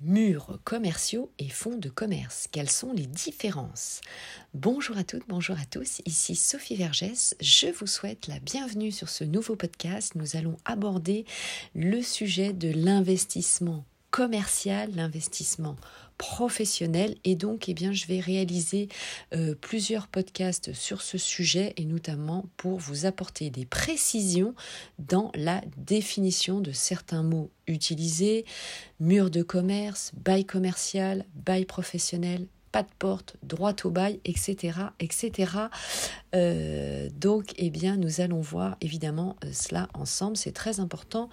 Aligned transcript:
murs 0.00 0.58
commerciaux 0.64 1.30
et 1.38 1.48
fonds 1.48 1.76
de 1.76 1.88
commerce. 1.88 2.48
Quelles 2.50 2.70
sont 2.70 2.92
les 2.92 3.06
différences? 3.06 4.00
Bonjour 4.52 4.96
à 4.96 5.04
toutes, 5.04 5.28
bonjour 5.28 5.58
à 5.58 5.64
tous, 5.64 6.02
ici 6.04 6.36
Sophie 6.36 6.76
Vergès. 6.76 7.34
Je 7.40 7.68
vous 7.68 7.86
souhaite 7.86 8.26
la 8.26 8.38
bienvenue 8.40 8.92
sur 8.92 9.08
ce 9.08 9.24
nouveau 9.24 9.56
podcast. 9.56 10.14
Nous 10.14 10.36
allons 10.36 10.56
aborder 10.64 11.24
le 11.74 12.02
sujet 12.02 12.52
de 12.52 12.70
l'investissement 12.70 13.84
commercial, 14.10 14.90
l'investissement 14.94 15.76
professionnel 16.18 17.16
et 17.24 17.34
donc 17.34 17.68
eh 17.68 17.74
bien 17.74 17.92
je 17.92 18.06
vais 18.06 18.20
réaliser 18.20 18.88
euh, 19.34 19.54
plusieurs 19.60 20.08
podcasts 20.08 20.72
sur 20.72 21.02
ce 21.02 21.18
sujet 21.18 21.74
et 21.76 21.84
notamment 21.84 22.46
pour 22.56 22.78
vous 22.78 23.06
apporter 23.06 23.50
des 23.50 23.66
précisions 23.66 24.54
dans 24.98 25.30
la 25.34 25.60
définition 25.76 26.60
de 26.60 26.72
certains 26.72 27.22
mots 27.22 27.50
utilisés 27.66 28.44
mur 29.00 29.30
de 29.30 29.42
commerce, 29.42 30.12
bail 30.14 30.44
commercial, 30.44 31.24
bail 31.34 31.64
professionnel, 31.64 32.46
pas 32.72 32.82
de 32.82 32.88
porte, 32.98 33.36
droit 33.42 33.74
au 33.84 33.90
bail, 33.90 34.20
etc. 34.24 34.78
etc. 34.98 35.52
Euh, 36.34 37.08
donc, 37.20 37.52
eh 37.56 37.70
bien, 37.70 37.96
nous 37.96 38.20
allons 38.20 38.40
voir 38.40 38.76
évidemment 38.80 39.36
euh, 39.44 39.50
cela 39.52 39.88
ensemble. 39.94 40.36
C'est 40.36 40.52
très 40.52 40.80
important 40.80 41.28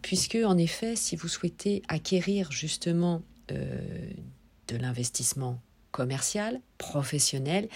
puisque, 0.00 0.38
en 0.42 0.56
effet, 0.56 0.96
si 0.96 1.14
vous 1.14 1.28
souhaitez 1.28 1.82
acquérir 1.88 2.52
justement 2.52 3.20
de 3.48 4.76
l'investissement 4.76 5.60
commercial, 5.96 6.60
professionnel, 6.76 7.68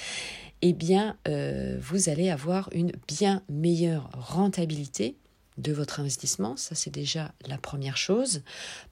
eh 0.63 0.75
bien, 0.75 1.17
euh, 1.27 1.79
vous 1.81 2.11
allez 2.11 2.29
avoir 2.29 2.69
une 2.73 2.93
bien 3.09 3.43
meilleure 3.49 4.11
rentabilité 4.13 5.17
de 5.57 5.73
votre 5.73 6.01
investissement. 6.01 6.57
Ça, 6.57 6.75
c'est 6.75 6.91
déjà 6.91 7.33
la 7.47 7.57
première 7.57 7.97
chose 7.97 8.43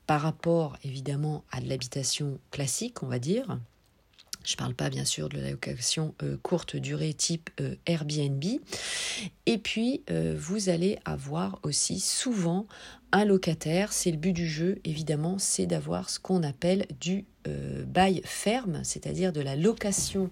par 0.06 0.22
rapport, 0.22 0.78
évidemment, 0.82 1.44
à 1.50 1.60
l'habitation 1.60 2.38
classique, 2.50 3.02
on 3.02 3.06
va 3.06 3.18
dire. 3.18 3.58
Je 4.44 4.54
ne 4.54 4.56
parle 4.56 4.74
pas 4.74 4.88
bien 4.88 5.04
sûr 5.04 5.28
de 5.28 5.38
la 5.38 5.50
location 5.50 6.14
euh, 6.22 6.36
courte 6.42 6.76
durée 6.76 7.12
type 7.12 7.50
euh, 7.60 7.74
Airbnb. 7.86 8.44
Et 9.46 9.58
puis, 9.58 10.02
euh, 10.10 10.34
vous 10.38 10.68
allez 10.68 10.98
avoir 11.04 11.58
aussi 11.62 12.00
souvent 12.00 12.66
un 13.12 13.24
locataire. 13.24 13.92
C'est 13.92 14.10
le 14.10 14.16
but 14.16 14.32
du 14.32 14.48
jeu, 14.48 14.78
évidemment, 14.84 15.38
c'est 15.38 15.66
d'avoir 15.66 16.10
ce 16.10 16.18
qu'on 16.18 16.42
appelle 16.42 16.86
du 17.00 17.24
bail 17.86 18.20
ferme, 18.26 18.80
c'est-à-dire 18.84 19.32
de 19.32 19.40
la 19.40 19.56
location 19.56 20.30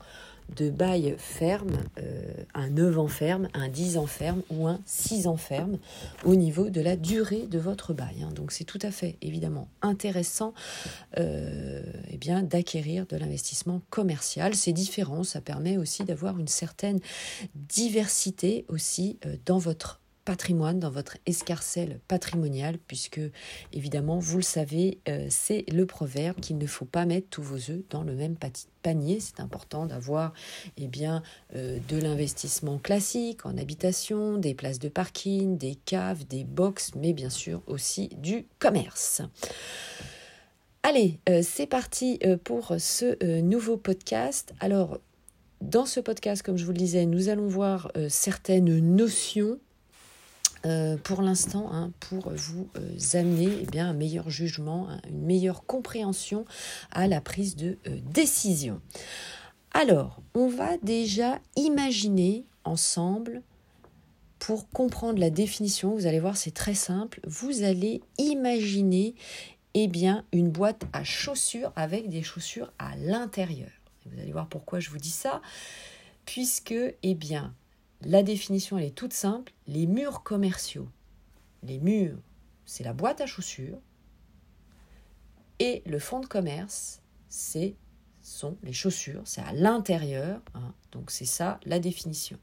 de 0.55 0.70
bail 0.70 1.14
ferme, 1.19 1.77
euh, 1.98 2.33
un 2.55 2.70
9 2.70 2.98
ans 2.98 3.08
ferme, 3.08 3.48
un 3.55 3.69
10 3.69 3.97
ans 3.98 4.06
ferme 4.06 4.42
ou 4.50 4.66
un 4.66 4.80
6 4.86 5.27
ans 5.27 5.36
ferme 5.36 5.78
au 6.25 6.34
niveau 6.34 6.70
de 6.70 6.80
la 6.80 6.97
durée 6.97 7.47
de 7.47 7.58
votre 7.58 7.92
bail. 7.92 8.22
Hein. 8.22 8.30
Donc 8.34 8.53
c'est 8.53 8.64
tout 8.64 8.78
à 8.83 8.91
fait 8.91 9.16
évidemment 9.22 9.69
intéressant 9.83 10.55
euh, 11.19 11.83
eh 12.11 12.19
d'acquérir 12.42 13.06
de 13.06 13.16
l'investissement 13.16 13.83
commercial. 13.91 14.55
C'est 14.55 14.72
différent, 14.72 15.25
ça 15.25 15.41
permet 15.41 15.77
aussi 15.77 16.05
d'avoir 16.05 16.38
une 16.38 16.48
certaine 16.48 17.00
diversité 17.55 18.64
aussi 18.69 19.19
euh, 19.27 19.36
dans 19.47 19.58
votre 19.58 20.00
patrimoine, 20.27 20.80
dans 20.80 20.91
votre 20.91 21.16
escarcelle 21.24 22.00
patrimoniale, 22.08 22.77
puisque 22.88 23.20
évidemment, 23.72 24.19
vous 24.19 24.38
le 24.38 24.42
savez, 24.42 24.98
euh, 25.08 25.27
c'est 25.30 25.64
le 25.72 25.86
proverbe 25.86 26.41
qu'il 26.41 26.58
ne 26.58 26.66
faut 26.66 26.84
pas 26.84 27.06
mettre 27.06 27.28
tous 27.30 27.42
vos 27.42 27.56
œufs 27.56 27.82
dans 27.88 28.02
le 28.02 28.14
même 28.14 28.36
panier. 28.82 29.20
C'est 29.20 29.41
important 29.41 29.86
d'avoir 29.86 30.34
eh 30.77 30.88
bien, 30.88 31.22
euh, 31.54 31.78
de 31.88 31.97
l'investissement 31.97 32.78
classique 32.78 33.47
en 33.47 33.56
habitation, 33.56 34.36
des 34.36 34.54
places 34.54 34.80
de 34.80 34.88
parking, 34.88 35.56
des 35.56 35.77
caves, 35.77 36.27
des 36.27 36.44
box, 36.44 36.91
mais 36.97 37.12
bien 37.12 37.30
sûr 37.30 37.62
aussi 37.69 38.08
du 38.19 38.47
commerce. 38.58 39.22
Allez, 40.82 41.20
euh, 41.28 41.41
c'est 41.42 41.66
parti 41.66 42.19
pour 42.42 42.74
ce 42.78 43.41
nouveau 43.41 43.77
podcast. 43.77 44.54
Alors, 44.58 44.98
dans 45.60 45.86
ce 45.86 46.00
podcast, 46.00 46.42
comme 46.42 46.58
je 46.58 46.64
vous 46.64 46.72
le 46.72 46.78
disais, 46.78 47.06
nous 47.06 47.28
allons 47.28 47.47
voir 47.47 47.92
certaines 48.08 48.78
notions 48.94 49.58
euh, 50.66 50.97
pour 50.97 51.22
l'instant 51.22 51.71
hein, 51.72 51.93
pour 52.00 52.31
vous 52.31 52.69
euh, 52.77 53.19
amener 53.19 53.49
eh 53.62 53.66
bien, 53.66 53.88
un 53.88 53.93
meilleur 53.94 54.31
jugement, 54.31 54.88
hein, 54.91 55.00
une 55.09 55.22
meilleure 55.22 55.65
compréhension 55.65 56.44
à 56.91 57.06
la 57.06 57.21
prise 57.21 57.56
de 57.56 57.78
euh, 57.87 57.99
décision. 58.12 58.81
Alors, 59.72 60.21
on 60.34 60.49
va 60.49 60.76
déjà 60.78 61.38
imaginer 61.55 62.44
ensemble, 62.65 63.43
pour 64.38 64.69
comprendre 64.71 65.19
la 65.19 65.31
définition, 65.31 65.94
vous 65.94 66.06
allez 66.06 66.21
voir, 66.21 66.37
c'est 66.37 66.55
très 66.55 66.75
simple, 66.75 67.21
vous 67.26 67.62
allez 67.62 68.03
imaginer 68.19 69.15
eh 69.75 69.88
bien, 69.88 70.25
une 70.32 70.50
boîte 70.50 70.84
à 70.93 71.05
chaussures 71.05 71.72
avec 71.76 72.09
des 72.09 72.22
chaussures 72.22 72.72
à 72.78 72.97
l'intérieur. 72.97 73.71
Vous 74.06 74.21
allez 74.21 74.32
voir 74.32 74.49
pourquoi 74.49 74.81
je 74.81 74.91
vous 74.91 74.99
dis 74.99 75.10
ça, 75.10 75.43
puisque, 76.25 76.75
eh 77.03 77.15
bien, 77.15 77.55
la 78.02 78.22
définition, 78.22 78.78
elle 78.78 78.84
est 78.84 78.94
toute 78.94 79.12
simple. 79.12 79.52
Les 79.66 79.86
murs 79.86 80.22
commerciaux. 80.22 80.88
Les 81.62 81.78
murs, 81.78 82.18
c'est 82.64 82.84
la 82.84 82.92
boîte 82.92 83.20
à 83.20 83.26
chaussures. 83.26 83.78
Et 85.58 85.82
le 85.86 85.98
fonds 85.98 86.20
de 86.20 86.26
commerce, 86.26 87.00
c'est 87.28 87.76
sont 88.22 88.56
les 88.62 88.72
chaussures, 88.72 89.22
c'est 89.24 89.40
à 89.40 89.52
l'intérieur. 89.52 90.40
Hein. 90.54 90.74
donc 90.90 91.10
c'est 91.10 91.24
ça 91.26 91.60
la 91.64 91.78
définition. 91.78 92.38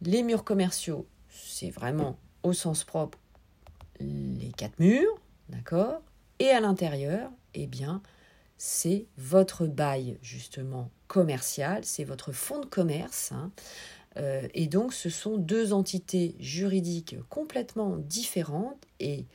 Les 0.00 0.22
murs 0.22 0.44
commerciaux, 0.44 1.06
c'est 1.28 1.70
vraiment 1.70 2.18
au 2.42 2.52
sens 2.52 2.82
propre 2.82 3.18
les 4.00 4.52
quatre 4.56 4.78
murs, 4.80 5.20
d'accord 5.50 6.00
Et 6.38 6.48
à 6.48 6.60
l'intérieur, 6.60 7.30
eh 7.52 7.66
bien, 7.66 8.02
c'est 8.56 9.06
votre 9.16 9.66
bail 9.66 10.18
justement 10.22 10.90
commercial, 11.08 11.84
c'est 11.84 12.04
votre 12.04 12.32
fonds 12.32 12.60
de 12.60 12.66
commerce. 12.66 13.32
Hein. 13.32 13.50
Euh, 14.16 14.46
et 14.54 14.66
donc, 14.66 14.92
ce 14.92 15.10
sont 15.10 15.36
deux 15.36 15.72
entités 15.72 16.34
juridiques 16.38 17.16
complètement 17.28 17.96
différentes 17.96 18.82
et 19.00 19.26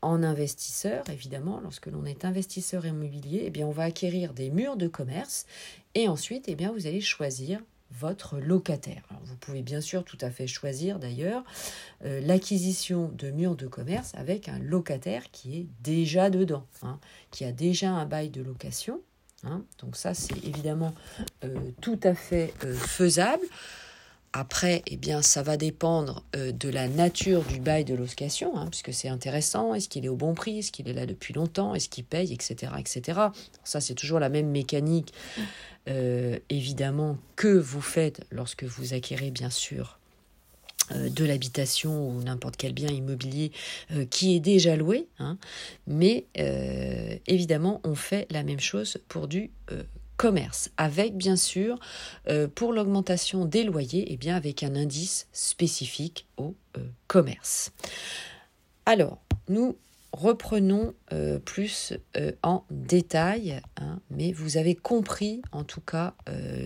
en 0.00 0.24
investisseur, 0.24 1.08
évidemment, 1.10 1.60
lorsque 1.60 1.86
l'on 1.86 2.04
est 2.04 2.24
investisseur 2.24 2.84
immobilier, 2.84 3.44
eh 3.46 3.50
bien, 3.50 3.66
on 3.66 3.70
va 3.70 3.84
acquérir 3.84 4.34
des 4.34 4.50
murs 4.50 4.76
de 4.76 4.88
commerce 4.88 5.46
et 5.94 6.08
ensuite, 6.08 6.46
eh 6.48 6.56
bien, 6.56 6.72
vous 6.72 6.86
allez 6.88 7.00
choisir 7.00 7.60
votre 7.92 8.38
locataire. 8.38 9.02
vous 9.24 9.36
pouvez 9.36 9.62
bien 9.62 9.80
sûr 9.80 10.02
tout 10.02 10.16
à 10.22 10.30
fait 10.30 10.46
choisir 10.46 10.98
d'ailleurs 10.98 11.44
euh, 12.04 12.20
l'acquisition 12.22 13.10
de 13.14 13.30
murs 13.30 13.54
de 13.54 13.66
commerce 13.66 14.12
avec 14.14 14.48
un 14.48 14.58
locataire 14.58 15.30
qui 15.30 15.58
est 15.58 15.66
déjà 15.82 16.30
dedans, 16.30 16.66
hein, 16.82 16.98
qui 17.30 17.44
a 17.44 17.52
déjà 17.52 17.90
un 17.90 18.06
bail 18.06 18.30
de 18.30 18.42
location. 18.42 19.00
Hein. 19.44 19.64
donc 19.80 19.96
ça, 19.96 20.14
c'est 20.14 20.36
évidemment 20.44 20.94
euh, 21.44 21.54
tout 21.80 21.98
à 22.04 22.14
fait 22.14 22.54
faisable. 22.74 23.44
Après, 24.34 24.82
eh 24.86 24.96
bien, 24.96 25.20
ça 25.20 25.42
va 25.42 25.58
dépendre 25.58 26.24
euh, 26.36 26.52
de 26.52 26.70
la 26.70 26.88
nature 26.88 27.42
du 27.44 27.60
bail 27.60 27.84
de 27.84 27.94
location, 27.94 28.56
hein, 28.56 28.66
puisque 28.70 28.92
c'est 28.94 29.08
intéressant. 29.08 29.74
Est-ce 29.74 29.90
qu'il 29.90 30.06
est 30.06 30.08
au 30.08 30.16
bon 30.16 30.32
prix? 30.32 30.60
Est-ce 30.60 30.72
qu'il 30.72 30.88
est 30.88 30.94
là 30.94 31.04
depuis 31.04 31.34
longtemps? 31.34 31.74
Est-ce 31.74 31.90
qu'il 31.90 32.04
paye? 32.04 32.32
Etc. 32.32 32.72
etc. 32.78 33.20
Ça, 33.62 33.80
c'est 33.82 33.94
toujours 33.94 34.20
la 34.20 34.30
même 34.30 34.48
mécanique, 34.48 35.12
euh, 35.88 36.38
évidemment, 36.48 37.18
que 37.36 37.48
vous 37.48 37.82
faites 37.82 38.22
lorsque 38.30 38.64
vous 38.64 38.94
acquérez, 38.94 39.30
bien 39.30 39.50
sûr, 39.50 39.98
euh, 40.92 41.10
de 41.10 41.24
l'habitation 41.26 42.08
ou 42.08 42.22
n'importe 42.22 42.56
quel 42.56 42.72
bien 42.72 42.88
immobilier 42.88 43.52
qui 44.08 44.34
est 44.34 44.40
déjà 44.40 44.76
loué. 44.76 45.08
Hein. 45.18 45.36
mais 45.86 46.24
évidemment, 47.26 47.82
on 47.84 47.94
fait 47.94 48.26
la 48.30 48.42
même 48.42 48.60
chose 48.60 48.96
pour 49.08 49.28
du 49.28 49.50
commerce, 50.22 50.70
avec 50.76 51.16
bien 51.16 51.34
sûr, 51.34 51.80
euh, 52.28 52.46
pour 52.46 52.72
l'augmentation 52.72 53.44
des 53.44 53.64
loyers, 53.64 54.02
et 54.02 54.12
eh 54.12 54.16
bien 54.16 54.36
avec 54.36 54.62
un 54.62 54.76
indice 54.76 55.26
spécifique 55.32 56.28
au 56.36 56.54
euh, 56.76 56.80
commerce. 57.08 57.72
Alors, 58.86 59.20
nous 59.48 59.76
reprenons 60.12 60.94
euh, 61.12 61.40
plus 61.40 61.94
en 62.44 62.62
détail, 62.70 63.62
hein, 63.78 63.98
mais 64.10 64.30
vous 64.30 64.58
avez 64.58 64.76
compris 64.76 65.42
en 65.50 65.64
tout 65.64 65.80
cas 65.80 66.14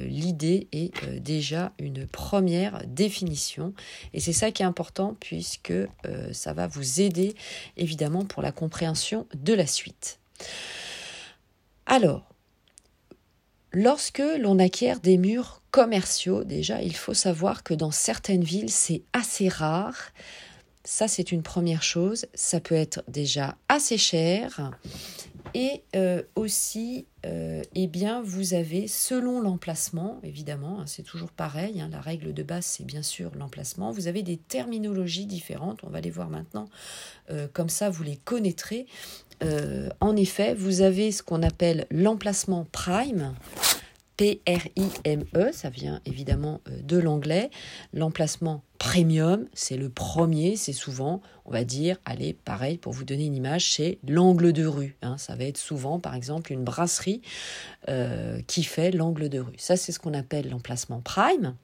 l'idée 0.06 0.68
et 0.72 0.90
déjà 1.18 1.72
une 1.78 2.06
première 2.06 2.82
définition. 2.86 3.72
Et 4.12 4.20
c'est 4.20 4.34
ça 4.34 4.50
qui 4.50 4.64
est 4.64 4.66
important 4.66 5.16
puisque 5.18 5.72
ça 6.32 6.52
va 6.52 6.66
vous 6.66 7.00
aider 7.00 7.34
évidemment 7.78 8.26
pour 8.26 8.42
la 8.42 8.52
compréhension 8.52 9.26
de 9.34 9.54
la 9.54 9.66
suite. 9.66 10.18
Alors, 11.86 12.35
Lorsque 13.78 14.22
l'on 14.40 14.58
acquiert 14.58 15.00
des 15.00 15.18
murs 15.18 15.60
commerciaux, 15.70 16.44
déjà, 16.44 16.80
il 16.80 16.96
faut 16.96 17.12
savoir 17.12 17.62
que 17.62 17.74
dans 17.74 17.90
certaines 17.90 18.42
villes, 18.42 18.70
c'est 18.70 19.02
assez 19.12 19.50
rare. 19.50 20.12
Ça, 20.82 21.08
c'est 21.08 21.30
une 21.30 21.42
première 21.42 21.82
chose. 21.82 22.24
Ça 22.32 22.58
peut 22.58 22.74
être 22.74 23.02
déjà 23.06 23.54
assez 23.68 23.98
cher. 23.98 24.70
Et 25.52 25.82
euh, 25.94 26.22
aussi, 26.34 27.06
euh, 27.24 27.62
eh 27.74 27.86
bien, 27.86 28.22
vous 28.22 28.54
avez, 28.54 28.88
selon 28.88 29.40
l'emplacement, 29.40 30.20
évidemment, 30.22 30.80
hein, 30.80 30.84
c'est 30.86 31.02
toujours 31.02 31.30
pareil, 31.30 31.80
hein, 31.80 31.88
la 31.90 32.00
règle 32.00 32.34
de 32.34 32.42
base, 32.42 32.66
c'est 32.66 32.84
bien 32.84 33.02
sûr 33.02 33.30
l'emplacement, 33.38 33.90
vous 33.90 34.06
avez 34.06 34.22
des 34.22 34.36
terminologies 34.36 35.26
différentes, 35.26 35.82
on 35.82 35.88
va 35.88 36.00
les 36.00 36.10
voir 36.10 36.28
maintenant, 36.28 36.68
euh, 37.30 37.46
comme 37.52 37.68
ça, 37.68 37.90
vous 37.90 38.02
les 38.02 38.16
connaîtrez. 38.16 38.86
en 40.00 40.16
effet, 40.16 40.54
vous 40.54 40.80
avez 40.80 41.12
ce 41.12 41.22
qu'on 41.22 41.42
appelle 41.42 41.86
l'emplacement 41.90 42.66
prime. 42.72 43.34
P-R-I-M-E, 44.16 45.50
ça 45.52 45.70
vient 45.70 46.00
évidemment 46.06 46.60
de 46.82 46.96
l'anglais. 46.98 47.50
L'emplacement 47.92 48.62
premium, 48.78 49.46
c'est 49.54 49.76
le 49.76 49.88
premier, 49.88 50.56
c'est 50.56 50.72
souvent, 50.72 51.20
on 51.44 51.50
va 51.50 51.64
dire, 51.64 51.98
allez, 52.04 52.34
pareil, 52.34 52.78
pour 52.78 52.92
vous 52.92 53.04
donner 53.04 53.26
une 53.26 53.34
image, 53.34 53.72
c'est 53.74 53.98
l'angle 54.06 54.52
de 54.52 54.66
rue. 54.66 54.96
Hein. 55.02 55.18
ça 55.18 55.34
va 55.34 55.44
être 55.44 55.58
souvent, 55.58 55.98
par 55.98 56.14
exemple, 56.14 56.52
une 56.52 56.64
brasserie 56.64 57.20
euh, 57.88 58.40
qui 58.46 58.62
fait 58.62 58.90
l'angle 58.90 59.28
de 59.28 59.40
rue. 59.40 59.56
Ça, 59.58 59.76
c'est 59.76 59.92
ce 59.92 59.98
qu'on 59.98 60.14
appelle 60.14 60.50
l'emplacement 60.50 61.00
prime. 61.00 61.54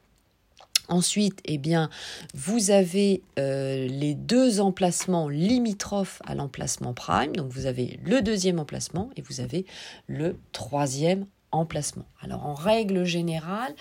Ensuite, 0.89 1.41
eh 1.45 1.59
bien, 1.59 1.91
vous 2.35 2.71
avez 2.71 3.23
euh, 3.39 3.87
les 3.87 4.15
deux 4.15 4.61
emplacements 4.61 5.29
limitrophes 5.29 6.21
à 6.27 6.35
l'emplacement 6.35 6.93
prime. 6.93 7.35
Donc, 7.35 7.51
vous 7.51 7.67
avez 7.67 7.99
le 8.05 8.21
deuxième 8.21 8.59
emplacement 8.59 9.11
et 9.17 9.23
vous 9.23 9.41
avez 9.41 9.65
le 10.07 10.37
troisième 10.53 11.27
emplacement. 11.53 12.07
Alors 12.21 12.45
en 12.47 12.55
règle 12.55 13.05
générale, 13.05 13.75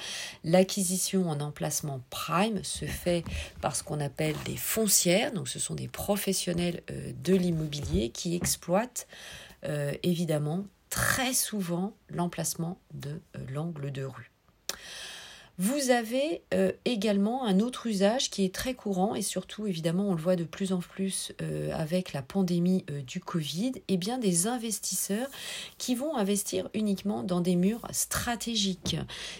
l'acquisition 0.43 1.29
en 1.29 1.39
emplacement 1.39 2.01
prime 2.09 2.63
se 2.63 2.85
fait 2.85 3.23
par 3.61 3.75
ce 3.75 3.83
qu'on 3.83 3.99
appelle 3.99 4.35
des 4.45 4.57
foncières, 4.57 5.33
donc 5.33 5.47
ce 5.47 5.59
sont 5.59 5.75
des 5.75 5.87
professionnels 5.87 6.81
euh, 6.91 7.13
de 7.23 7.33
l'immobilier 7.33 8.09
qui 8.09 8.35
exploitent 8.35 9.07
euh, 9.63 9.93
évidemment 10.03 10.65
très 10.89 11.33
souvent 11.33 11.93
l'emplacement 12.09 12.77
de 12.93 13.09
euh, 13.09 13.39
l'angle 13.49 13.91
de 13.91 14.03
rue. 14.03 14.30
Vous 15.57 15.91
avez 15.91 16.41
euh, 16.53 16.71
également 16.85 17.45
un 17.45 17.59
autre 17.59 17.87
usage 17.87 18.29
qui 18.29 18.45
est 18.45 18.53
très 18.53 18.73
courant 18.73 19.15
et 19.15 19.21
surtout 19.21 19.67
évidemment 19.67 20.09
on 20.09 20.15
le 20.15 20.21
voit 20.21 20.35
de 20.35 20.43
plus 20.43 20.73
en 20.73 20.79
plus 20.79 21.33
euh, 21.41 21.71
avec 21.73 22.13
la 22.13 22.21
pandémie 22.21 22.85
euh, 22.89 23.01
du 23.01 23.19
Covid, 23.19 23.73
et 23.75 23.83
eh 23.89 23.97
bien 23.97 24.17
des 24.17 24.47
investisseurs 24.47 25.27
qui 25.77 25.93
vont 25.93 26.15
investir 26.15 26.69
uniquement 26.73 27.23
dans 27.23 27.41
des 27.41 27.55
murs 27.55 27.85
stratégiques, 27.91 28.97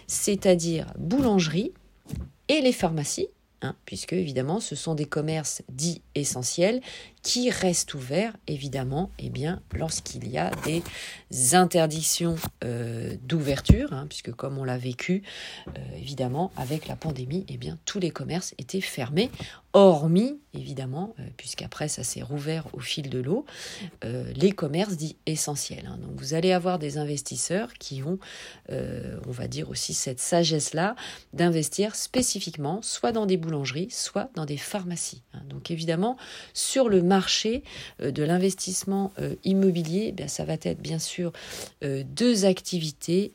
c'est-à-dire 0.07 0.93
boulangerie 0.97 1.71
et 2.49 2.61
les 2.61 2.73
pharmacies 2.73 3.29
Hein, 3.63 3.75
puisque 3.85 4.13
évidemment 4.13 4.59
ce 4.59 4.75
sont 4.75 4.95
des 4.95 5.05
commerces 5.05 5.61
dits 5.69 6.01
essentiels 6.15 6.81
qui 7.21 7.51
restent 7.51 7.93
ouverts 7.93 8.35
évidemment 8.47 9.11
eh 9.19 9.29
bien, 9.29 9.61
lorsqu'il 9.73 10.27
y 10.27 10.39
a 10.39 10.49
des 10.65 10.81
interdictions 11.53 12.37
euh, 12.63 13.15
d'ouverture, 13.21 13.93
hein, 13.93 14.07
puisque 14.09 14.31
comme 14.31 14.57
on 14.57 14.63
l'a 14.63 14.79
vécu 14.79 15.21
euh, 15.67 15.71
évidemment 15.95 16.51
avec 16.57 16.87
la 16.87 16.95
pandémie, 16.95 17.45
eh 17.49 17.57
bien, 17.57 17.77
tous 17.85 17.99
les 17.99 18.09
commerces 18.09 18.55
étaient 18.57 18.81
fermés 18.81 19.29
hormis, 19.73 20.39
évidemment, 20.53 21.15
euh, 21.19 21.23
puisqu'après 21.38 21.88
ça 21.88 22.03
s'est 22.03 22.21
rouvert 22.21 22.65
au 22.73 22.79
fil 22.79 23.09
de 23.09 23.19
l'eau, 23.19 23.45
euh, 24.03 24.31
les 24.35 24.51
commerces 24.51 24.97
dits 24.97 25.15
essentiels. 25.25 25.85
Hein. 25.88 25.97
Donc 26.01 26.19
vous 26.19 26.33
allez 26.33 26.51
avoir 26.51 26.77
des 26.77 26.97
investisseurs 26.97 27.73
qui 27.73 28.03
ont, 28.03 28.19
euh, 28.71 29.18
on 29.27 29.31
va 29.31 29.47
dire 29.47 29.69
aussi 29.69 29.94
cette 29.94 30.19
sagesse-là, 30.19 30.95
d'investir 31.33 31.95
spécifiquement 31.95 32.81
soit 32.81 33.13
dans 33.13 33.25
des 33.25 33.38
boulangeries, 33.38 33.89
soit 33.91 34.29
dans 34.35 34.45
des 34.45 34.57
pharmacies. 34.57 35.21
Hein. 35.33 35.41
Donc 35.50 35.71
évidemment, 35.71 36.18
sur 36.53 36.89
le 36.89 37.01
marché 37.01 37.63
de 38.00 38.23
l'investissement 38.23 39.13
immobilier, 39.44 40.13
eh 40.18 40.27
ça 40.27 40.45
va 40.45 40.53
être 40.53 40.81
bien 40.81 41.00
sûr 41.00 41.31
deux 41.81 42.45
activités 42.45 43.33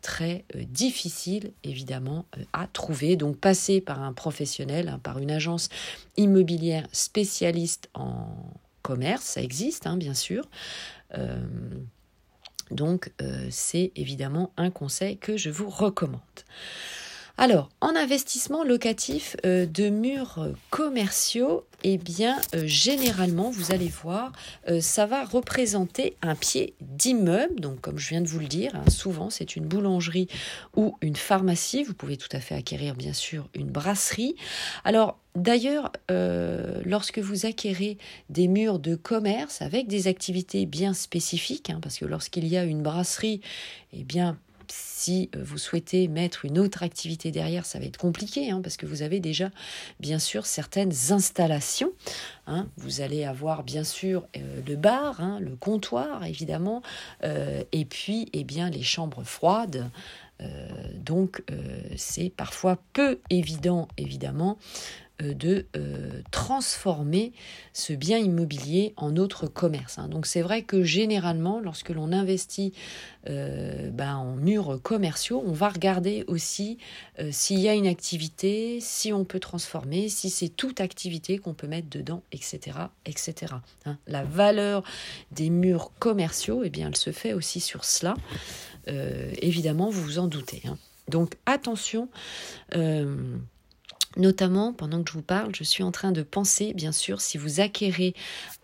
très 0.00 0.44
difficiles, 0.54 1.52
évidemment, 1.64 2.24
à 2.52 2.66
trouver. 2.66 3.16
Donc 3.16 3.36
passer 3.36 3.80
par 3.80 4.02
un 4.02 4.12
professionnel, 4.12 4.88
hein, 4.88 5.00
par 5.02 5.18
une 5.18 5.30
agence 5.30 5.68
immobilière 6.16 6.86
spécialiste 6.92 7.88
en 7.94 8.26
commerce, 8.82 9.24
ça 9.24 9.42
existe 9.42 9.86
hein, 9.86 9.96
bien 9.96 10.14
sûr. 10.14 10.48
Euh, 11.16 11.40
donc 12.70 13.12
euh, 13.20 13.46
c'est 13.50 13.92
évidemment 13.96 14.52
un 14.56 14.70
conseil 14.70 15.18
que 15.18 15.36
je 15.36 15.50
vous 15.50 15.68
recommande. 15.68 16.20
Alors, 17.42 17.70
en 17.80 17.96
investissement 17.96 18.62
locatif 18.62 19.34
euh, 19.44 19.66
de 19.66 19.88
murs 19.88 20.46
commerciaux, 20.70 21.64
eh 21.82 21.98
bien, 21.98 22.40
euh, 22.54 22.62
généralement, 22.66 23.50
vous 23.50 23.72
allez 23.72 23.88
voir, 23.88 24.30
euh, 24.68 24.80
ça 24.80 25.06
va 25.06 25.24
représenter 25.24 26.14
un 26.22 26.36
pied 26.36 26.74
d'immeuble. 26.80 27.58
Donc, 27.58 27.80
comme 27.80 27.98
je 27.98 28.10
viens 28.10 28.20
de 28.20 28.28
vous 28.28 28.38
le 28.38 28.46
dire, 28.46 28.70
hein, 28.76 28.88
souvent, 28.88 29.28
c'est 29.28 29.56
une 29.56 29.66
boulangerie 29.66 30.28
ou 30.76 30.96
une 31.00 31.16
pharmacie. 31.16 31.82
Vous 31.82 31.94
pouvez 31.94 32.16
tout 32.16 32.28
à 32.30 32.38
fait 32.38 32.54
acquérir, 32.54 32.94
bien 32.94 33.12
sûr, 33.12 33.48
une 33.56 33.72
brasserie. 33.72 34.36
Alors, 34.84 35.18
D'ailleurs, 35.34 35.92
lorsque 36.84 37.18
vous 37.18 37.46
acquérez 37.46 37.96
des 38.28 38.48
murs 38.48 38.78
de 38.78 38.96
commerce 38.96 39.62
avec 39.62 39.88
des 39.88 40.06
activités 40.06 40.66
bien 40.66 40.92
spécifiques, 40.92 41.70
hein, 41.70 41.78
parce 41.80 41.96
que 41.96 42.04
lorsqu'il 42.04 42.46
y 42.46 42.58
a 42.58 42.64
une 42.64 42.82
brasserie, 42.82 43.40
eh 43.94 44.04
bien, 44.04 44.36
si 44.68 45.30
euh, 45.34 45.42
vous 45.42 45.58
souhaitez 45.58 46.08
mettre 46.08 46.44
une 46.44 46.58
autre 46.58 46.82
activité 46.82 47.30
derrière, 47.30 47.66
ça 47.66 47.78
va 47.78 47.86
être 47.86 47.96
compliqué 47.96 48.50
hein, 48.50 48.60
parce 48.62 48.76
que 48.76 48.86
vous 48.86 49.02
avez 49.02 49.20
déjà 49.20 49.50
bien 50.00 50.18
sûr 50.18 50.46
certaines 50.46 50.92
installations. 51.10 51.92
Hein. 52.46 52.68
Vous 52.76 53.00
allez 53.00 53.24
avoir 53.24 53.62
bien 53.62 53.84
sûr 53.84 54.26
euh, 54.36 54.60
le 54.66 54.76
bar, 54.76 55.20
hein, 55.20 55.38
le 55.40 55.56
comptoir 55.56 56.24
évidemment, 56.24 56.82
euh, 57.24 57.64
et 57.72 57.84
puis 57.84 58.28
eh 58.32 58.44
bien 58.44 58.70
les 58.70 58.82
chambres 58.82 59.24
froides. 59.24 59.90
donc 60.96 61.44
c'est 61.96 62.30
parfois 62.30 62.76
peu 62.94 63.20
évident 63.30 63.86
évidemment 63.96 64.58
de 65.22 65.66
euh, 65.76 66.20
transformer 66.30 67.32
ce 67.72 67.92
bien 67.92 68.18
immobilier 68.18 68.92
en 68.96 69.16
autre 69.16 69.46
commerce. 69.46 69.98
Hein. 69.98 70.08
Donc 70.08 70.26
c'est 70.26 70.42
vrai 70.42 70.62
que 70.62 70.82
généralement, 70.82 71.60
lorsque 71.60 71.90
l'on 71.90 72.12
investit 72.12 72.72
euh, 73.28 73.90
ben, 73.90 74.16
en 74.16 74.34
murs 74.34 74.80
commerciaux, 74.82 75.42
on 75.46 75.52
va 75.52 75.68
regarder 75.68 76.24
aussi 76.26 76.78
s'il 77.30 77.60
y 77.60 77.68
a 77.68 77.74
une 77.74 77.86
activité, 77.86 78.80
si 78.80 79.12
on 79.12 79.24
peut 79.24 79.40
transformer, 79.40 80.08
si 80.08 80.30
c'est 80.30 80.48
toute 80.48 80.80
activité 80.80 81.38
qu'on 81.38 81.54
peut 81.54 81.66
mettre 81.68 81.88
dedans, 81.88 82.22
etc. 82.32 82.78
etc. 83.06 83.54
Hein. 83.86 83.98
La 84.06 84.24
valeur 84.24 84.82
des 85.30 85.50
murs 85.50 85.92
commerciaux, 85.98 86.62
eh 86.64 86.70
bien, 86.70 86.88
elle 86.88 86.96
se 86.96 87.12
fait 87.12 87.32
aussi 87.32 87.60
sur 87.60 87.84
cela. 87.84 88.14
évidemment, 88.86 89.90
vous 89.90 90.02
vous 90.02 90.18
en 90.18 90.26
doutez. 90.26 90.62
Hein. 90.66 90.78
Donc 91.08 91.36
attention. 91.46 92.08
Notamment, 94.16 94.72
pendant 94.72 95.02
que 95.02 95.10
je 95.10 95.14
vous 95.14 95.22
parle, 95.22 95.54
je 95.54 95.64
suis 95.64 95.82
en 95.82 95.92
train 95.92 96.12
de 96.12 96.22
penser, 96.22 96.74
bien 96.74 96.92
sûr, 96.92 97.20
si 97.20 97.38
vous 97.38 97.60
acquérez 97.60 98.14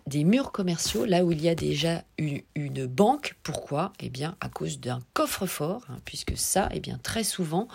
des 0.07 0.25
murs 0.25 0.53
commerciaux, 0.53 1.05
là 1.05 1.25
où 1.25 1.33
il 1.33 1.43
y 1.43 1.49
a 1.49 1.55
déjà 1.55 2.03
une, 2.17 2.43
banque. 2.87 3.37
Pourquoi? 3.43 3.93
Eh 4.01 4.09
bien, 4.09 4.37
à 4.41 4.49
cause 4.49 4.81
d'un 4.81 5.01
coffre-fort, 5.13 5.85
hein, 5.89 5.99
puisque 6.05 6.37
ça, 6.37 6.69
eh 6.73 6.81
bien, 6.81 6.99
très 7.03 7.25
souvent, 7.25 7.69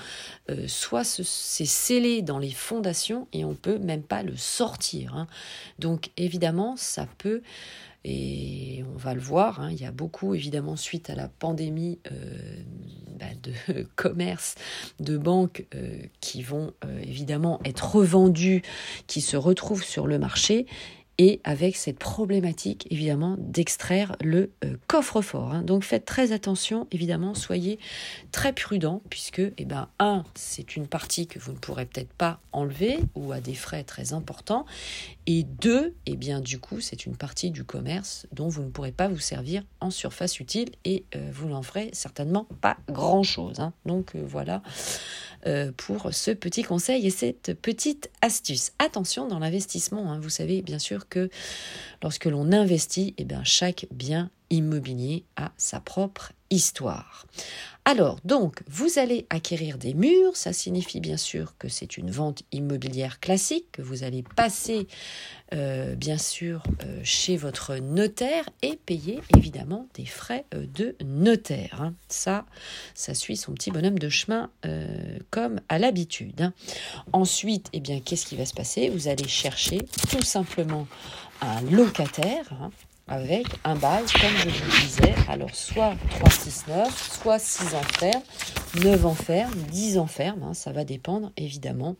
euh, 0.50 0.68
soit 0.68 1.04
c'est 1.04 1.66
scellé 1.66 2.22
dans 2.22 2.40
les 2.40 2.52
fondations 2.52 3.28
et 3.34 3.46
on 3.46 3.54
peut 3.54 3.78
même 3.78 4.04
pas 4.04 4.24
le 4.24 4.36
sortir. 4.36 5.16
Hein. 5.16 5.28
Donc, 5.80 6.12
évidemment, 6.18 6.76
ça 6.76 7.08
peut 7.18 7.42
et 8.04 8.84
on 8.94 8.98
va 8.98 9.14
le 9.14 9.22
voir, 9.22 9.62
hein, 9.62 9.72
il 9.72 9.80
y 9.80 9.86
a 9.86 9.92
beaucoup, 9.92 10.36
évidemment, 10.36 10.76
suite 10.76 11.10
à 11.10 11.16
la 11.16 11.30
pandémie 11.30 12.00
euh, 12.12 12.62
bah, 13.20 13.26
de 13.42 13.84
commerce, 13.96 14.56
de 15.00 15.18
banques 15.18 15.66
euh, 15.76 16.00
qui 16.20 16.44
vont 16.44 16.74
évidemment 17.02 17.60
être 17.66 17.96
revendus, 17.96 18.62
qui 19.08 19.22
se 19.22 19.38
retrouvent 19.38 19.84
sur 19.84 20.08
le 20.08 20.20
marché 20.20 20.66
et 21.18 21.42
avec 21.44 21.76
cette 21.76 22.00
problématique 22.00 22.88
évidemment 22.90 23.36
d'extraire 23.38 24.16
le 24.22 24.52
euh, 24.64 24.76
coffre-fort. 24.88 25.54
Hein. 25.54 25.62
Donc 25.62 25.84
faites 25.84 26.06
très 26.06 26.32
attention, 26.32 26.88
évidemment, 26.92 27.34
soyez 27.36 27.80
très 28.32 28.54
prudent 28.54 29.02
puisque, 29.10 29.42
eh 29.58 29.66
ben, 29.66 29.88
un, 30.00 30.24
c'est 30.36 30.76
une 30.76 30.88
partie 30.88 31.28
que 31.28 31.40
vous 31.40 31.52
ne 31.52 31.58
pourrez 31.58 31.86
peut-être 31.86 32.14
pas 32.14 32.40
enlever 32.52 33.00
ou 33.16 33.32
à 33.32 33.42
des 33.42 33.54
frais 33.54 33.84
très 33.84 34.14
importants, 34.14 34.66
et 35.26 35.44
deux, 35.44 35.94
eh 36.06 36.16
bien, 36.16 36.42
du 36.42 36.60
coup, 36.60 36.82
c'est 36.82 37.06
une 37.06 37.16
partie 37.16 37.52
du 37.52 37.64
commerce 37.64 38.28
dont 38.32 38.50
vous 38.50 38.64
ne 38.64 38.70
pourrez 38.70 38.92
pas 38.92 39.08
vous 39.08 39.20
servir 39.20 39.64
en 39.80 39.92
surface 39.92 40.40
utile 40.40 40.70
et 40.84 41.06
euh, 41.16 41.30
vous 41.32 41.50
n'en 41.50 41.62
ferez 41.62 41.90
certainement 41.94 42.48
pas 42.62 42.78
grand-chose. 42.90 43.60
Hein. 43.60 43.74
Donc 43.86 44.16
euh, 44.16 44.24
voilà 44.26 44.62
pour 45.76 46.14
ce 46.14 46.32
petit 46.32 46.64
conseil 46.64 47.06
et 47.06 47.10
cette 47.10 47.54
petite 47.62 48.10
astuce. 48.22 48.72
Attention 48.80 49.28
dans 49.28 49.40
l'investissement, 49.40 50.10
hein. 50.10 50.20
vous 50.22 50.30
savez 50.30 50.62
bien 50.62 50.80
sûr 50.80 51.03
que 51.10 51.30
lorsque 52.02 52.26
l'on 52.26 52.52
investit, 52.52 53.14
eh 53.18 53.26
bien, 53.26 53.44
chaque 53.44 53.88
bien 53.92 54.30
immobilier 54.54 55.26
a 55.36 55.52
sa 55.58 55.80
propre 55.80 56.32
histoire. 56.50 57.26
Alors, 57.86 58.20
donc, 58.24 58.62
vous 58.68 58.98
allez 58.98 59.26
acquérir 59.30 59.78
des 59.78 59.94
murs, 59.94 60.38
ça 60.38 60.54
signifie 60.54 61.02
bien 61.02 61.18
sûr 61.18 61.58
que 61.58 61.68
c'est 61.68 61.98
une 61.98 62.12
vente 62.12 62.44
immobilière 62.54 63.20
classique, 63.20 63.66
que 63.74 63.82
vous 63.82 64.04
allez 64.04 64.24
passer 64.24 64.88
euh, 65.54 65.96
bien 65.96 66.18
sûr 66.18 66.64
euh, 66.86 67.02
chez 67.04 67.36
votre 67.36 67.76
notaire 67.78 68.48
et 68.62 68.78
payer 68.78 69.20
évidemment 69.36 69.88
des 69.96 70.06
frais 70.06 70.46
euh, 70.54 70.66
de 70.74 70.96
notaire. 71.04 71.82
Hein. 71.82 71.94
Ça, 72.08 72.46
ça 72.94 73.14
suit 73.16 73.36
son 73.36 73.54
petit 73.54 73.72
bonhomme 73.72 74.00
de 74.00 74.10
chemin 74.10 74.50
comme 75.30 75.60
à 75.68 75.80
l'habitude. 75.80 76.42
Hein. 76.42 76.54
Ensuite, 77.12 77.68
eh 77.74 77.80
bien, 77.80 78.00
qu'est-ce 78.00 78.26
qui 78.26 78.36
va 78.36 78.46
se 78.46 78.54
passer? 78.54 78.90
Vous 78.90 79.08
allez 79.08 79.28
chercher 79.28 79.80
tout 80.10 80.22
simplement 80.22 80.88
un 81.42 81.62
locataire. 81.64 82.46
Hein 82.62 82.72
avec 83.08 83.48
un 83.64 83.76
bail, 83.76 84.06
comme 84.06 84.38
je 84.38 84.64
vous 84.64 84.82
disais, 84.82 85.14
alors 85.28 85.54
soit 85.54 85.96
369, 86.10 87.20
soit 87.22 87.40
6 87.40 87.76
ans 87.76 87.82
ferme, 87.84 88.24
9 88.84 89.06
ans 89.06 89.14
ferme, 89.14 89.54
10 89.72 89.98
ans 89.98 90.08
ferme, 90.08 90.44
hein, 90.44 90.54
ça 90.54 90.72
va 90.72 90.86
dépendre 90.86 91.32
évidemment 91.38 91.96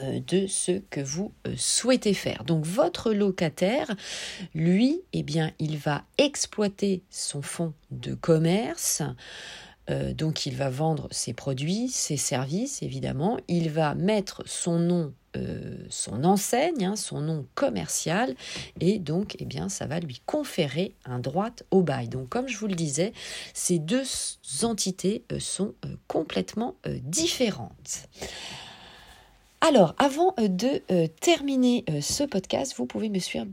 euh, 0.00 0.20
de 0.26 0.46
ce 0.46 0.72
que 0.90 1.00
vous 1.00 1.32
euh, 1.46 1.54
souhaitez 1.56 2.14
faire. 2.14 2.44
Donc 2.44 2.64
votre 2.64 3.12
locataire, 3.12 3.88
lui, 4.54 5.02
eh 5.12 5.22
bien, 5.22 5.52
il 5.58 5.76
va 5.76 6.04
exploiter 6.16 7.02
son 7.10 7.42
fonds 7.42 7.74
de 7.90 8.14
commerce. 8.14 9.02
Euh, 9.90 10.14
donc 10.14 10.46
il 10.46 10.56
va 10.56 10.70
vendre 10.70 11.08
ses 11.10 11.34
produits, 11.34 11.88
ses 11.88 12.16
services, 12.16 12.82
évidemment. 12.82 13.38
Il 13.48 13.70
va 13.70 13.94
mettre 13.94 14.42
son 14.46 14.78
nom 14.78 15.12
son 15.88 16.24
enseigne, 16.24 16.84
hein, 16.84 16.96
son 16.96 17.20
nom 17.20 17.46
commercial, 17.54 18.34
et 18.80 18.98
donc 18.98 19.36
eh 19.38 19.44
bien, 19.44 19.68
ça 19.68 19.86
va 19.86 20.00
lui 20.00 20.20
conférer 20.26 20.94
un 21.04 21.18
droit 21.18 21.50
au 21.70 21.82
bail. 21.82 22.08
Donc 22.08 22.28
comme 22.28 22.48
je 22.48 22.58
vous 22.58 22.66
le 22.66 22.74
disais, 22.74 23.12
ces 23.54 23.78
deux 23.78 24.04
entités 24.62 25.24
sont 25.38 25.74
complètement 26.06 26.76
différentes. 27.02 28.08
Alors, 29.64 29.94
avant 29.96 30.34
euh, 30.40 30.48
de 30.48 30.82
euh, 30.90 31.06
terminer 31.20 31.84
euh, 31.88 32.00
ce 32.00 32.24
podcast, 32.24 32.74
vous 32.76 32.86
pouvez 32.86 33.08
me 33.08 33.20
suivre 33.20 33.46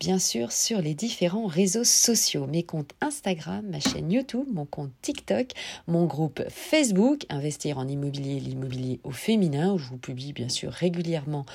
bien 0.00 0.18
sûr 0.18 0.52
sur 0.52 0.80
les 0.80 0.94
différents 0.94 1.46
réseaux 1.46 1.84
sociaux, 1.84 2.46
mes 2.46 2.62
comptes 2.62 2.92
Instagram, 3.00 3.64
ma 3.68 3.80
chaîne 3.80 4.10
YouTube, 4.10 4.46
mon 4.52 4.64
compte 4.64 4.90
TikTok, 5.02 5.48
mon 5.86 6.04
groupe 6.06 6.42
Facebook, 6.48 7.26
Investir 7.30 7.78
en 7.78 7.88
immobilier, 7.88 8.40
l'immobilier 8.40 9.00
au 9.04 9.10
féminin, 9.10 9.72
où 9.72 9.78
je 9.78 9.88
vous 9.88 9.98
publie 9.98 10.32
bien 10.32 10.48
sûr 10.48 10.72
régulièrement, 10.72 11.46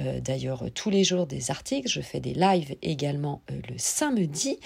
euh, 0.00 0.20
d'ailleurs 0.20 0.64
tous 0.74 0.90
les 0.90 1.04
jours 1.04 1.26
des 1.26 1.50
articles, 1.50 1.88
je 1.88 2.00
fais 2.00 2.20
des 2.20 2.34
lives 2.34 2.76
également 2.82 3.42
euh, 3.50 3.60
le 3.68 3.74
samedi, 3.78 4.58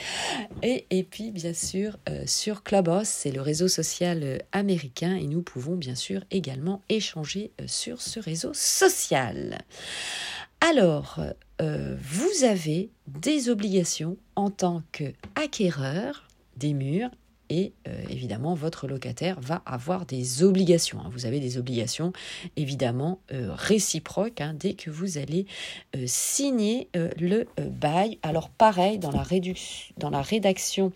et, 0.63 0.87
et, 0.91 1.03
puis 1.03 1.31
bien 1.31 1.55
sûr 1.55 1.99
euh, 2.09 2.25
sur 2.27 2.63
Clubhouse, 2.63 3.09
c'est 3.09 3.33
le 3.33 3.41
réseau 3.41 3.69
social 3.69 4.43
américain, 4.53 5.17
et 5.17 5.27
nous 5.27 5.43
pouvons 5.43 5.77
bien 5.77 5.95
sûr 5.95 6.23
également 6.31 6.83
échanger 6.89 7.53
sur 7.67 8.01
ce 8.01 8.21
réseau 8.21 8.53
social. 8.55 9.59
Alors, 10.61 11.19
euh, 11.63 11.97
vous 12.01 12.45
avez 12.45 12.91
des 13.07 13.49
obligations 13.49 14.17
en 14.35 14.51
tant 14.51 14.83
qu'acquéreur 14.91 16.27
des 16.57 16.75
murs 16.75 17.11
et 17.53 17.75
euh, 17.87 18.03
évidemment 18.09 18.55
votre 18.55 18.89
locataire 18.89 19.39
va 19.39 19.61
avoir 19.67 20.07
des 20.07 20.43
obligations. 20.43 21.01
Hein. 21.01 21.11
Vous 21.13 21.27
avez 21.27 21.39
des 21.39 21.59
obligations 21.59 22.15
évidemment 22.57 23.19
euh, 23.31 23.51
réciproques 23.55 24.41
hein, 24.41 24.55
dès 24.59 24.73
que 24.73 24.89
vous 24.89 25.19
allez 25.19 25.45
euh, 25.95 26.05
signer 26.07 26.89
le 26.95 27.47
bail. 27.61 28.19
Alors 28.23 28.49
pareil, 28.49 28.99
dans 28.99 29.11
la, 29.11 30.23
rédaction 30.23 30.93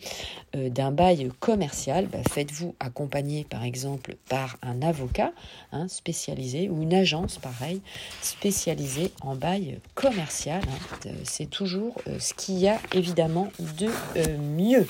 d'un 0.54 0.92
bail 0.92 1.30
commercial, 1.40 2.06
bah, 2.06 2.18
faites-vous 2.30 2.75
accompagner 2.80 3.44
par 3.44 3.62
exemple 3.62 4.16
par 4.30 4.56
un 4.62 4.80
avocat 4.80 5.32
hein, 5.72 5.88
spécialisé 5.88 6.70
ou 6.70 6.82
une 6.82 6.94
agence 6.94 7.36
pareil 7.36 7.82
spécialisée 8.22 9.12
en 9.20 9.36
bail 9.36 9.78
commercial. 9.94 10.62
C'est 11.25 11.50
toujours 11.50 11.96
ce 12.18 12.32
qu'il 12.32 12.58
y 12.58 12.68
a 12.68 12.80
évidemment 12.94 13.52
de 13.78 13.90
mieux. 14.38 14.86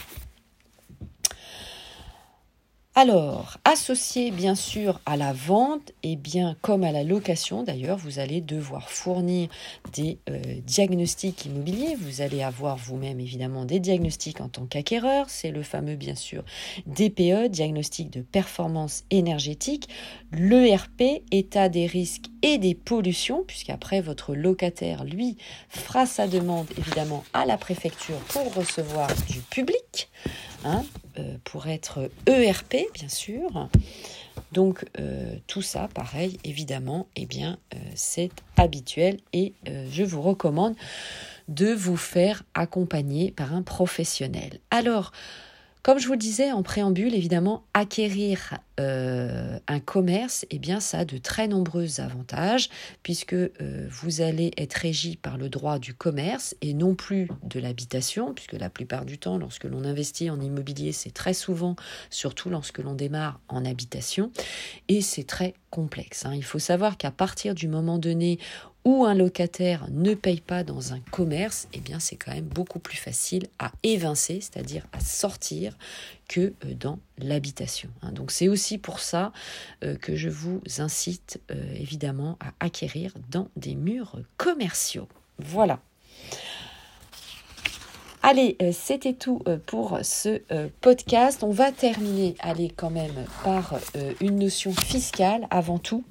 Alors, 2.98 3.58
associé 3.66 4.30
bien 4.30 4.54
sûr 4.54 5.00
à 5.04 5.18
la 5.18 5.34
vente, 5.34 5.92
et 6.02 6.16
bien 6.16 6.56
comme 6.62 6.82
à 6.82 6.92
la 6.92 7.04
location 7.04 7.62
d'ailleurs, 7.62 7.98
vous 7.98 8.20
allez 8.20 8.40
devoir 8.40 8.88
fournir 8.88 9.50
des 9.92 10.16
euh, 10.30 10.40
diagnostics 10.64 11.44
immobiliers. 11.44 11.94
Vous 11.94 12.22
allez 12.22 12.42
avoir 12.42 12.78
vous-même 12.78 13.20
évidemment 13.20 13.66
des 13.66 13.80
diagnostics 13.80 14.40
en 14.40 14.48
tant 14.48 14.64
qu'acquéreur. 14.64 15.28
C'est 15.28 15.50
le 15.50 15.62
fameux 15.62 15.96
bien 15.96 16.14
sûr 16.14 16.42
DPE, 16.86 17.50
diagnostic 17.50 18.08
de 18.08 18.22
performance 18.22 19.04
énergétique, 19.10 19.90
l'ERP, 20.32 21.22
état 21.30 21.68
des 21.68 21.84
risques 21.84 22.30
et 22.40 22.56
des 22.56 22.74
pollutions, 22.74 23.44
puisqu'après 23.46 24.00
votre 24.00 24.34
locataire, 24.34 25.04
lui, 25.04 25.36
fera 25.68 26.06
sa 26.06 26.26
demande 26.26 26.68
évidemment 26.78 27.24
à 27.34 27.44
la 27.44 27.58
préfecture 27.58 28.20
pour 28.30 28.54
recevoir 28.54 29.10
du 29.28 29.40
public. 29.40 30.08
Hein, 30.66 30.84
euh, 31.20 31.36
pour 31.44 31.68
être 31.68 32.10
ERP, 32.26 32.74
bien 32.92 33.08
sûr. 33.08 33.68
Donc 34.50 34.84
euh, 34.98 35.36
tout 35.46 35.62
ça, 35.62 35.88
pareil, 35.94 36.40
évidemment, 36.42 37.06
eh 37.14 37.24
bien, 37.24 37.56
euh, 37.72 37.78
c'est 37.94 38.30
habituel 38.56 39.18
et 39.32 39.52
je 39.64 40.02
vous 40.02 40.20
recommande 40.20 40.74
de 41.46 41.72
vous 41.72 41.96
faire 41.96 42.42
accompagner 42.54 43.30
par 43.30 43.54
un 43.54 43.62
professionnel. 43.62 44.58
Alors, 44.72 45.12
comme 45.86 46.00
je 46.00 46.08
vous 46.08 46.14
le 46.14 46.18
disais 46.18 46.50
en 46.50 46.64
préambule, 46.64 47.14
évidemment, 47.14 47.62
acquérir 47.72 48.58
euh, 48.80 49.56
un 49.68 49.78
commerce, 49.78 50.44
eh 50.50 50.58
bien, 50.58 50.80
ça 50.80 50.98
a 50.98 51.04
de 51.04 51.16
très 51.16 51.46
nombreux 51.46 52.00
avantages, 52.00 52.70
puisque 53.04 53.34
euh, 53.34 53.86
vous 53.88 54.20
allez 54.20 54.50
être 54.56 54.74
régi 54.74 55.16
par 55.16 55.38
le 55.38 55.48
droit 55.48 55.78
du 55.78 55.94
commerce 55.94 56.56
et 56.60 56.74
non 56.74 56.96
plus 56.96 57.28
de 57.44 57.60
l'habitation, 57.60 58.34
puisque 58.34 58.54
la 58.54 58.68
plupart 58.68 59.04
du 59.04 59.16
temps, 59.16 59.38
lorsque 59.38 59.62
l'on 59.62 59.84
investit 59.84 60.28
en 60.28 60.40
immobilier, 60.40 60.90
c'est 60.90 61.14
très 61.14 61.34
souvent, 61.34 61.76
surtout 62.10 62.50
lorsque 62.50 62.78
l'on 62.78 62.94
démarre 62.94 63.38
en 63.46 63.64
habitation, 63.64 64.32
et 64.88 65.00
c'est 65.00 65.22
très 65.22 65.54
complexe. 65.70 66.26
Hein. 66.26 66.32
Il 66.34 66.44
faut 66.44 66.58
savoir 66.58 66.96
qu'à 66.96 67.12
partir 67.12 67.54
du 67.54 67.68
moment 67.68 67.98
donné 67.98 68.40
un 68.94 69.14
locataire 69.14 69.86
ne 69.90 70.14
paye 70.14 70.40
pas 70.40 70.62
dans 70.62 70.92
un 70.92 71.00
commerce, 71.10 71.66
eh 71.72 71.80
bien 71.80 71.98
c'est 71.98 72.16
quand 72.16 72.32
même 72.32 72.44
beaucoup 72.44 72.78
plus 72.78 72.96
facile 72.96 73.48
à 73.58 73.72
évincer, 73.82 74.40
c'est-à-dire 74.40 74.86
à 74.92 75.00
sortir, 75.00 75.76
que 76.28 76.40
euh, 76.64 76.74
dans 76.78 76.98
l'habitation. 77.18 77.88
Hein. 78.02 78.12
Donc 78.12 78.30
c'est 78.30 78.48
aussi 78.48 78.78
pour 78.78 79.00
ça 79.00 79.32
euh, 79.84 79.96
que 79.96 80.14
je 80.14 80.28
vous 80.28 80.60
incite 80.78 81.40
euh, 81.50 81.54
évidemment 81.74 82.38
à 82.40 82.52
acquérir 82.64 83.12
dans 83.30 83.48
des 83.56 83.74
murs 83.74 84.20
commerciaux. 84.36 85.08
Voilà. 85.38 85.80
Allez, 88.22 88.56
c'était 88.72 89.12
tout 89.12 89.40
pour 89.66 90.00
ce 90.02 90.40
podcast. 90.80 91.44
On 91.44 91.52
va 91.52 91.70
terminer, 91.70 92.34
allez, 92.40 92.72
quand 92.74 92.90
même, 92.90 93.24
par 93.44 93.78
une 94.20 94.40
notion 94.40 94.72
fiscale 94.72 95.46
avant 95.50 95.78
tout. 95.78 96.02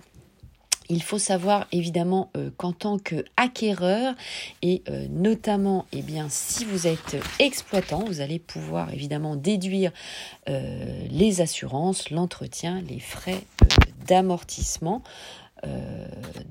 Il 0.90 1.02
faut 1.02 1.18
savoir 1.18 1.68
évidemment 1.72 2.30
euh, 2.38 2.50
qu'en 2.58 2.72
tant 2.72 2.98
qu'acquéreur 3.00 4.14
et 4.62 4.84
euh, 4.90 5.08
notamment 5.10 5.86
eh 5.92 6.02
bien, 6.02 6.28
si 6.30 6.66
vous 6.66 6.88
êtes 6.88 7.18
exploitant, 7.40 8.04
vous 8.06 8.22
allez 8.22 8.40
pouvoir 8.40 8.94
évidemment 8.94 9.36
déduire 9.36 9.92
euh, 10.48 11.08
les 11.10 11.42
assurances, 11.42 12.10
l'entretien, 12.12 12.82
les 12.82 13.00
frais 13.00 13.42
d'amortissement. 14.08 15.02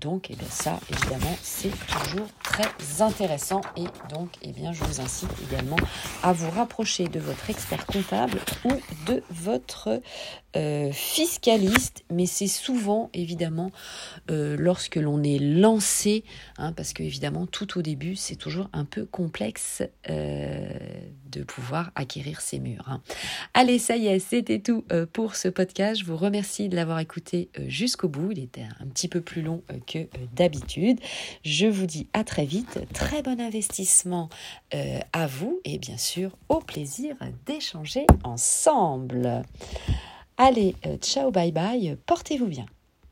Donc, 0.00 0.30
eh 0.30 0.36
bien, 0.36 0.48
ça, 0.50 0.78
évidemment, 0.90 1.34
c'est 1.42 1.70
toujours 1.70 2.28
très 2.42 3.02
intéressant. 3.02 3.62
Et 3.76 3.84
donc, 4.12 4.28
eh 4.42 4.52
bien, 4.52 4.72
je 4.72 4.84
vous 4.84 5.00
incite 5.00 5.30
également 5.48 5.78
à 6.22 6.32
vous 6.32 6.50
rapprocher 6.50 7.08
de 7.08 7.20
votre 7.20 7.48
expert 7.48 7.86
comptable 7.86 8.38
ou 8.64 8.72
de 9.06 9.22
votre 9.30 10.00
euh, 10.56 10.92
fiscaliste, 10.92 12.04
mais 12.12 12.26
c'est 12.26 12.46
souvent 12.46 13.10
évidemment 13.12 13.72
euh, 14.30 14.56
lorsque 14.56 14.94
l'on 14.94 15.20
est 15.24 15.40
lancé, 15.40 16.22
hein, 16.58 16.72
parce 16.72 16.92
que 16.92 17.02
évidemment 17.02 17.46
tout 17.46 17.76
au 17.76 17.82
début 17.82 18.14
c'est 18.14 18.36
toujours 18.36 18.68
un 18.72 18.84
peu 18.84 19.04
complexe 19.04 19.82
euh, 20.08 20.68
de 21.28 21.42
pouvoir 21.42 21.90
acquérir 21.96 22.40
ces 22.40 22.60
murs. 22.60 22.84
Hein. 22.88 23.02
Allez, 23.52 23.80
ça 23.80 23.96
y 23.96 24.06
est, 24.06 24.20
c'était 24.20 24.60
tout 24.60 24.84
pour 25.12 25.34
ce 25.34 25.48
podcast. 25.48 26.00
Je 26.00 26.04
vous 26.04 26.16
remercie 26.16 26.68
de 26.68 26.76
l'avoir 26.76 27.00
écouté 27.00 27.50
jusqu'au 27.66 28.08
bout. 28.08 28.30
Il 28.30 28.38
était 28.38 28.66
un 28.78 28.86
petit 28.94 29.08
peu 29.08 29.20
plus 29.20 29.42
long 29.42 29.62
que 29.86 30.08
d'habitude. 30.34 31.00
Je 31.44 31.66
vous 31.66 31.86
dis 31.86 32.06
à 32.12 32.24
très 32.24 32.46
vite. 32.46 32.78
Très 32.94 33.22
bon 33.22 33.40
investissement 33.40 34.28
à 35.12 35.26
vous 35.26 35.60
et 35.64 35.78
bien 35.78 35.98
sûr 35.98 36.36
au 36.48 36.60
plaisir 36.60 37.16
d'échanger 37.46 38.06
ensemble. 38.22 39.44
Allez, 40.36 40.74
euh, 40.86 40.96
ciao, 40.96 41.30
bye 41.30 41.52
bye, 41.52 41.96
portez-vous 42.06 42.46
bien. 42.46 42.66